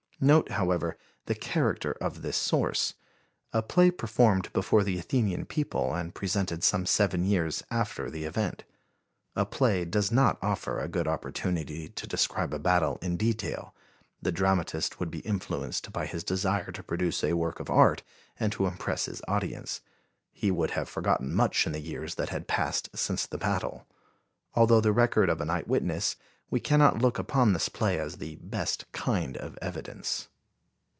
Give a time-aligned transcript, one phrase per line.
[0.23, 2.93] Note, however, the character of this source;
[3.53, 8.63] a play performed before the Athenian people and presented some seven years after the event.
[9.35, 13.73] A play does not offer a good opportunity to describe a battle in detail;
[14.21, 18.03] the dramatist would be influenced by his desire to produce a work of art
[18.39, 19.81] and to impress his audience;
[20.31, 23.87] he would have forgotten much in the years that had passed since the battle.
[24.53, 26.15] Although the record of an eyewitness,
[26.51, 30.27] we cannot look upon this play as the best kind of evidence.